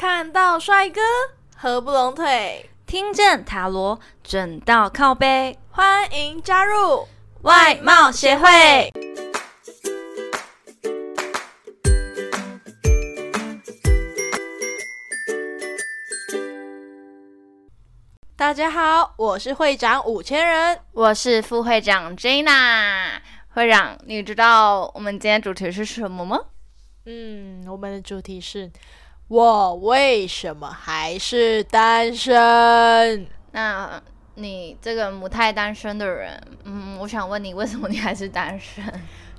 [0.00, 0.98] 看到帅哥
[1.54, 7.06] 合不拢腿，听见塔罗准到靠背，欢迎加入
[7.42, 8.90] 外貌协会。
[18.34, 23.20] 大家好，我是会长五千人，我是副会长 Jana。
[23.50, 26.40] 会长，你知道我们今天主题是什么吗？
[27.04, 28.70] 嗯，我们的主题是
[29.30, 33.24] 我为什么还是单身？
[33.52, 34.02] 那
[34.34, 38.84] 你这个母胎单身的人，嗯，我想问你，为什么你还是单身？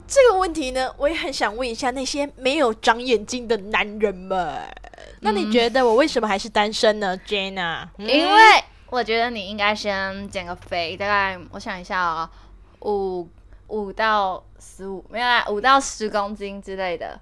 [0.07, 4.61] 这个问题呢，我也很想问一下那些没有长眼睛的男人们。
[5.19, 7.85] 那你觉得我为什么还是单身呢，Jana？
[7.97, 12.31] 因为我觉得你应该先减个肥，大概我想一下啊，
[12.79, 13.27] 五
[13.67, 17.19] 五到十五，没有啦，五到十公斤之类的。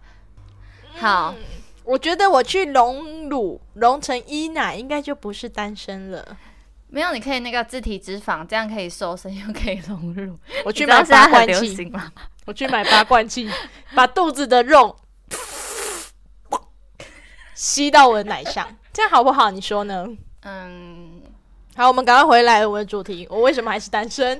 [0.95, 1.33] 好，
[1.89, 6.37] 我觉得我去隆乳隆成一奶，应该就不是单身了。
[6.87, 10.37] 没有，你可以那个自体脂肪，这样可以瘦身又可以隆乳。
[10.63, 11.91] 我去买八罐流器？
[12.45, 13.49] 我去买八罐器，
[13.95, 14.95] 把肚子的肉
[17.55, 19.49] 吸到我的奶上，这样好不好？
[19.49, 20.07] 你说呢？
[20.43, 21.23] 嗯，
[21.75, 24.39] 好，我们赶快回来我们的主题，我为什么还是单身？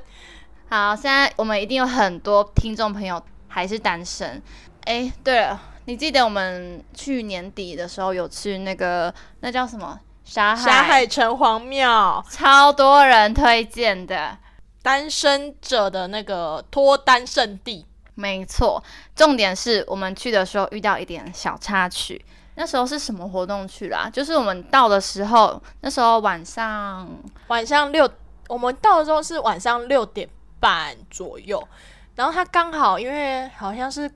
[0.69, 4.39] 好，现在我们一定有很多听众朋友还是单身。
[4.84, 10.63] 哎，对了，你记得我们去年底的时候有去那个那叫什么沙海？
[10.63, 14.37] 沙海城隍庙，超多人推荐的。
[14.83, 17.87] 单身者的那个脱单圣地。
[18.13, 18.83] 没错，
[19.15, 22.23] 重点是我们去的时候遇到一点小插曲。
[22.53, 24.07] 那时候是什么活动去啦？
[24.13, 27.09] 就是我们到的时候，那时候晚上
[27.47, 28.07] 晚上六，
[28.47, 30.29] 我们到的时候是晚上六点
[30.59, 31.67] 半左右，
[32.13, 34.07] 然后他刚好因为好像是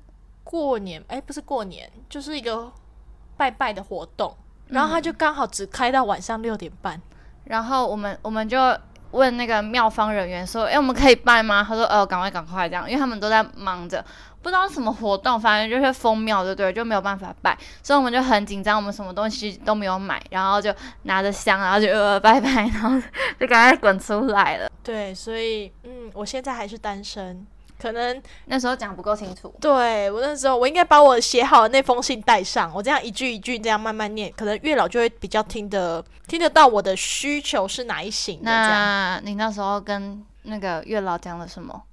[0.54, 2.72] 过年，哎，不是过年，就是一个
[3.36, 4.38] 拜拜的活动，
[4.68, 7.02] 然后他就刚好只开到晚上六点半，
[7.46, 8.59] 然后我们我们就
[9.09, 14.06] 问那个庙方人员说：“哎，我们可以拜吗？”他说：“呃，赶快赶快这样，因为他们都在忙着，
[14.44, 16.72] 不知道什么活动，反正就是封庙，对不对？
[16.72, 20.72] 就没有办法拜，所以我们就很紧张，我们什么东西都没有买，然后就
[21.03, 23.02] 拿着香，然后就呃拜拜，然后
[23.40, 24.69] 就赶快滚出来了。
[24.84, 27.44] 对，所以嗯，我现在还是单身，
[27.83, 38.49] 可能那时候讲不够清楚，对我那时候我应该把我写好的那封信带上，我这样一句一句这样慢慢念，可能月老就会比较听得听得到我的需求是哪一型的。
[38.49, 41.83] 那你那时候跟那个月老讲了什么？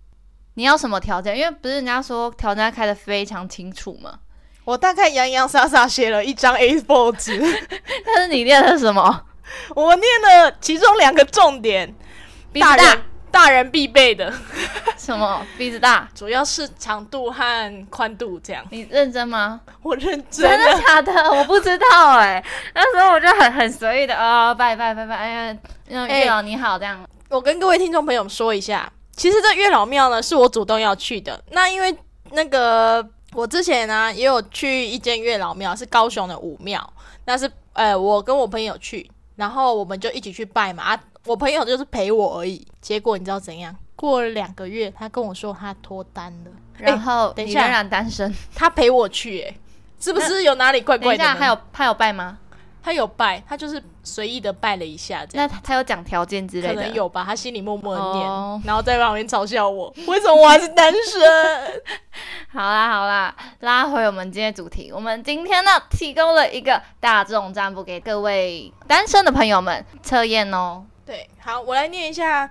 [0.55, 1.37] 你要什么条件？
[1.37, 4.21] 因为不是人家说条件开的非常清楚吗？
[4.65, 7.41] 我大概洋洋洒洒写了一张 A4 纸，
[8.07, 9.25] 但是你念的是什么？
[9.75, 11.93] 我念了其中两个重点，
[12.61, 14.33] 大大人大人必备的，
[14.99, 15.45] 什么？
[15.57, 16.09] 鼻子大？
[16.15, 18.65] 主要是长度和宽度这样。
[18.71, 19.61] 你认真吗？
[19.83, 21.13] 我认真真的的，假的？
[21.31, 25.59] 我不知道哎、那时候我就很很随意的啊，拜拜拜拜，哎
[25.89, 27.01] 呀，月老你好，这样。
[27.29, 31.43] 我跟各位听众朋友说一下，其实这月老庙呢是我主动要去的。
[31.53, 31.97] 那因为
[32.33, 36.93] 那个我之前呢也有去一间月老庙，是高雄的武庙，
[37.25, 40.83] 那是呃我跟我朋友去，然后我们就一起去拜嘛。
[40.83, 42.67] 啊，我朋友就是陪我而已。
[42.81, 43.75] 结果你知道怎样？
[43.95, 48.35] 过了两个月，他跟我说他脱单了，然后等一下仍然单身。
[48.55, 49.57] 他陪我去、欸，
[50.01, 51.41] 是不是有哪里怪等一下，怪的呢？
[51.41, 52.39] 还有他有拜吗？
[52.83, 55.23] 他有拜，他就是随意的拜了一下。
[55.35, 56.75] 那他他有讲条件之类的？
[56.77, 61.83] 可能有吧，他心里默默的念，哦然后在旁边嘲笑我，为什么我还是单身？
[62.49, 70.83] 好啦好啦，拉回我们今天的主题，我们今天呢提供了一个大众占卜给各位单身的朋友们测验哦。
[71.11, 72.49] 对，好，我来念一下，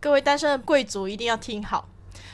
[0.00, 1.88] 各位单身的贵族一定要听好。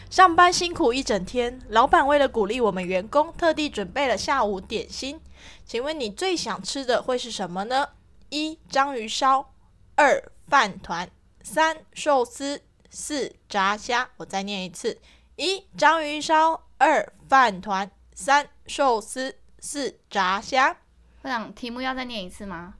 [0.08, 5.20] 上班辛苦一整天，老板为了鼓励我们员工，特地准备了下午点心。
[5.66, 7.90] 请问你最想吃的会是什么呢？
[8.30, 9.52] 一章鱼烧，
[9.96, 11.10] 二饭团，
[11.42, 14.08] 三寿司，四炸虾。
[14.16, 14.98] 我再念一次：
[15.34, 20.78] 一章鱼烧，二饭团，三寿司，四炸虾。
[21.20, 22.76] 会长，题目要再念一次吗？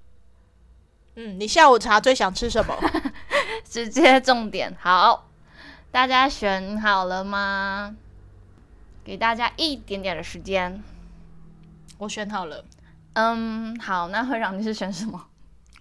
[1.17, 2.77] 嗯，你下午茶最想吃什么？
[3.65, 4.75] 直接重点。
[4.79, 5.29] 好，
[5.91, 7.97] 大家选好了吗？
[9.03, 10.83] 给大家一点点的时间。
[11.99, 12.65] 我选好了。
[13.15, 15.27] 嗯，好，那会长你是选什么？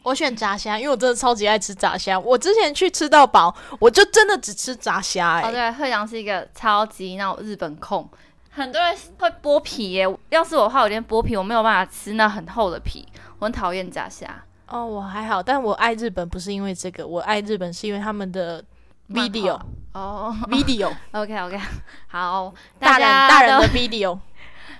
[0.03, 2.17] 我选炸虾，因为我真的超级爱吃炸虾。
[2.17, 5.41] 我之前去吃到饱，我就真的只吃炸虾、欸。
[5.41, 8.07] 哦，对，会长是一个超级那种日本控，
[8.51, 10.07] 很多人会剥皮耶。
[10.29, 13.05] 要是我的话，我连剥皮我没有办法吃那很厚的皮，
[13.39, 14.43] 我很讨厌炸虾。
[14.67, 18.63] 哦，我还好，但我爱日本不是因为这个，我爱日本是因为他们的
[19.09, 19.59] video
[19.93, 21.59] 哦 video，OK OK，
[22.07, 24.17] 好，大人家大人的 video。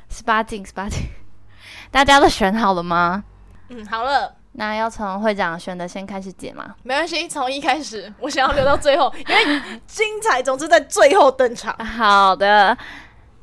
[0.09, 1.01] 十八禁十八禁，
[1.91, 3.23] 大家都选好了吗？
[3.69, 6.75] 嗯，好了，那要从会长选的先开始解吗？
[6.83, 11.75] 没关系，从一开始，我想要留到最后， 因为精彩总是在最后登场。
[11.85, 12.75] 好的，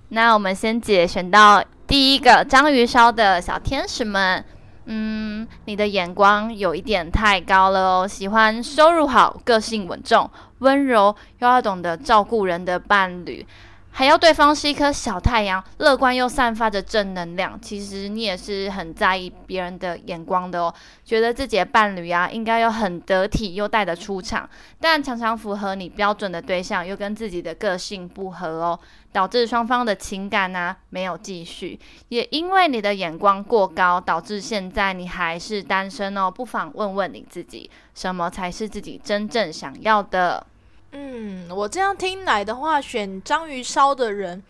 [0.09, 4.45] 那我们先解选到第一个章鱼烧的小天使们。
[4.87, 13.47] 嗯，你的眼光有一点太高了哦，喜欢收入好、个性稳重、温柔，又要懂得照顾人的伴侣。
[13.95, 17.61] 还要对方是一颗小太阳，乐观又散发着正能量。
[17.61, 20.75] 其实你也是很在意别人的眼光的哦，
[21.05, 24.49] 觉得自己的伴侣啊应该要很得体又带得出场，
[24.81, 28.81] 但常常符合你标准的对象又跟自己的个性不合哦，
[29.13, 31.79] 导致双方的情感呢没有继续。
[32.09, 36.31] 也因为你的眼光过高，导致现在你还是单身哦。
[36.31, 40.47] 不妨问问你自己，什么才是自己真正想要的？
[40.93, 44.43] 嗯，我这样听来的话，选章鱼烧的人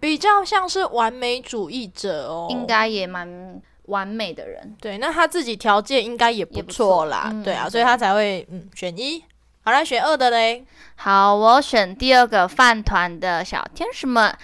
[0.00, 4.76] 比较像是完美主义者哦，应该也蛮完美的人。
[4.80, 9.22] 对，那他自己条件应该也不错啦，对啊，所以他才会嗯选一。
[9.62, 10.64] 好来选二的嘞。
[10.96, 14.34] 好，我选第二个饭团的小天使们。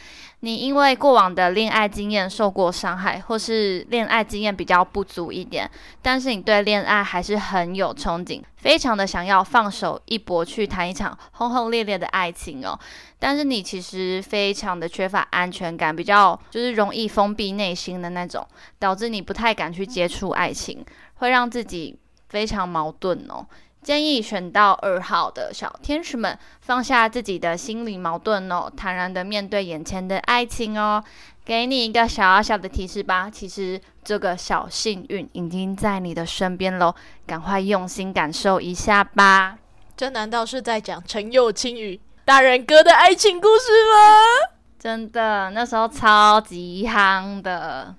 [0.45, 5.69] 你因为过往的恋爱经验受过伤害，或是恋爱经验比较不足一点，
[6.03, 12.79] 但是你对恋爱还是很有憧憬，非常的想要放手一搏去谈一场轰轰烈烈的爱情哦。
[13.19, 18.47] 但是你其实非常的缺乏安全感，比较就是容易封闭内心的那种，
[18.79, 21.99] 导致你不太敢去接触爱情，会让自己
[22.29, 23.47] 非常矛盾哦。
[23.85, 31.05] 建议选到二号的小天使们，放下自己的心理矛盾哦，坦然的面对眼前的爱情哦。
[31.45, 36.95] 给你一个小小的提示吧，其实这个小幸运已经在你的身边喽，
[37.27, 39.59] 赶快用心感受一下吧。
[39.95, 44.49] 这难道是在讲陈幼清与大人哥的爱情故事吗？
[44.79, 47.95] 真的，那时候超级夯的。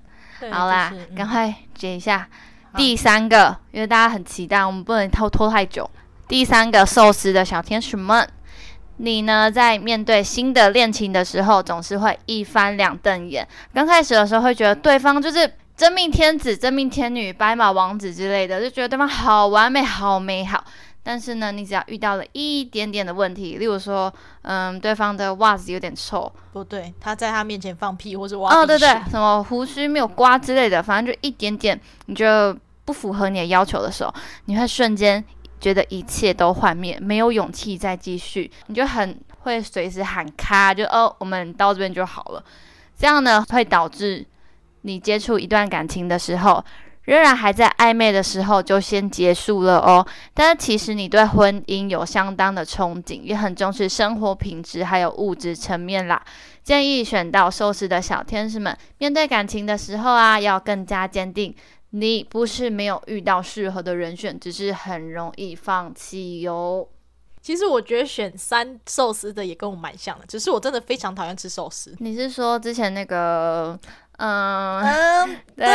[0.52, 2.28] 好啦，赶快解一下。
[2.76, 5.90] 第三个，因为大家很期待，我们不能拖拖太久。
[6.28, 8.28] 第三个寿司的小天使们，
[8.98, 13.48] 你呢在面对新的恋情的时候，总是会一翻两瞪眼。
[13.74, 20.64] 刚开始的时候会觉得对方就是真命天子、真命天女、白马王子之类的，就觉得对方好完美、好美好。
[21.04, 24.12] 但是呢，你只要遇到了一点点的问题，例如说，
[24.42, 32.58] 嗯，对方的袜子有点臭，不对，他在他面前放屁或者挖哦，对对，什么胡须没有刮之类的，反正就一点点，你就。
[32.86, 34.14] 不符合你的要求的时候，
[34.46, 35.22] 你会瞬间
[35.60, 42.44] 觉得一切都幻灭，没有勇气再继续，你就很会随时喊卡，就哦，我们到这边就好了。
[42.98, 44.26] 这样呢，会导致
[44.82, 46.64] 你接触一段感情的时候，
[47.04, 50.06] 仍然还在暧昧的时候就先结束了哦。
[50.34, 56.22] 但是其实你对婚姻有相当的憧憬，也很重视生活品质还有物质层面啦。
[56.64, 61.56] 建议选到寿司的小天使们，面对感情的时候啊，要更加坚定。
[61.98, 66.86] 你不是没有遇到适合的人选，只是很容易放弃哟。
[67.42, 71.96] 其实我觉得选三寿司的也跟我蛮像的，只是我真的非常讨厌吃寿司。
[72.00, 73.80] 你是说之前那个，
[74.18, 74.84] 嗯，
[75.56, 75.66] 对，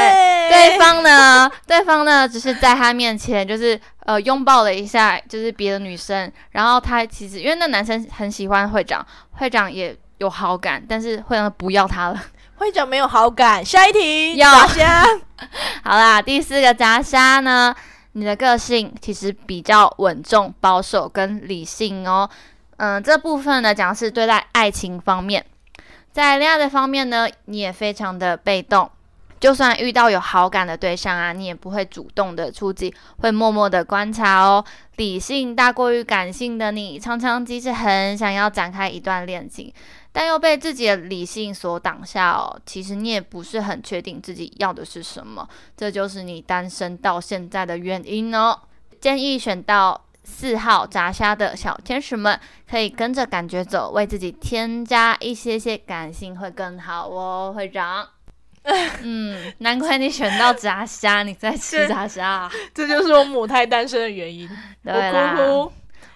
[0.51, 1.51] 对方呢？
[1.67, 2.29] 对方呢？
[2.29, 12.23] 只是在他面前就是呃拥抱了一下，就是别的女生，然后他其实因为那男生很喜欢会长，会长也有好感，但是会长不要他了。
[12.57, 14.37] 会长没有好感，下一题。
[14.37, 15.03] 炸虾，
[15.83, 17.75] 好啦，第四个炸虾呢？
[18.13, 22.29] 你的个性其实比较稳重、保守跟理性哦。
[22.77, 25.45] 嗯，这部分呢讲是对待爱情方面，
[26.13, 28.91] 在恋爱的方面呢，你也非常的被动。
[29.39, 34.63] 就算遇到有好感的对象啊，你也不会主动的出击，会默默的观察哦。
[34.97, 39.73] 理性大过于感性的你，常常即使很想要展开一段恋情。
[40.13, 42.61] 但又被自己的理性所挡下哦。
[42.67, 48.59] 其实你也不是很确定自己要的是什么，这就是你单身到现在的原因哦。
[49.01, 52.39] 建议选到四号炸虾的小天使们，
[52.69, 58.07] 可以跟着感觉走，为自己添加一些些感性会更好哦，会长。
[59.03, 64.47] 嗯，难怪你选到炸虾，你在吃炸虾，这就是我母胎单身的原因。
[64.85, 65.35] 对啦，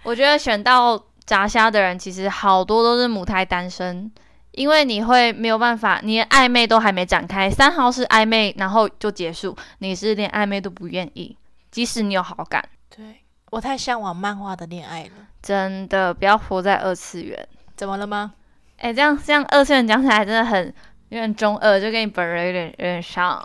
[0.02, 1.02] 我觉得选到。
[1.26, 4.10] 炸虾的人其实好多都是母胎单身，
[4.52, 11.36] 因为你会没有办法，你暧昧都还没展开，三号是暧昧，然后就结束，你是连暧昧都不愿意，
[11.70, 12.62] 即使你有好感。
[12.94, 15.10] 对我太向往漫画的恋爱了，
[15.42, 17.48] 真的不要活在二次元。
[17.76, 18.34] 怎么了吗？
[18.76, 20.66] 哎，这样这样二次元讲起来真的很
[21.08, 23.42] 有点中二，就跟你本人有点有点像。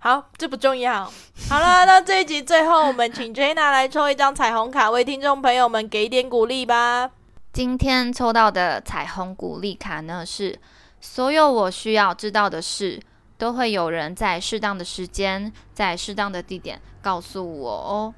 [0.00, 1.10] 好，这不重要。
[1.50, 7.10] 好了，那这一集最后，我们请 Jenna 来抽一张彩虹卡，为听众朋友们给一点鼓励吧。
[7.52, 10.56] 今天抽到的彩虹鼓励卡呢，是
[11.00, 13.00] 所有我需要知道的事，
[13.36, 18.14] 都会有人在适当的时间，在适当的地点告诉我哦。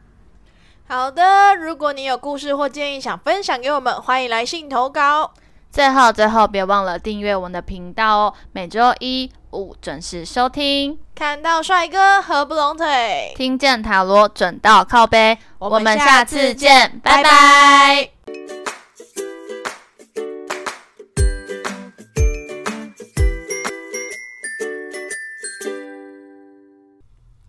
[0.87, 5.33] 好的，如果你有故事或建议想分享给我们，欢迎来信投稿。
[5.71, 10.99] 最后，最后别忘了订阅我们的频道哦，每周一五准时收听。
[11.15, 18.20] 看到帅哥合不拢腿，听见塔罗准到靠背，我我们下次见，拜拜。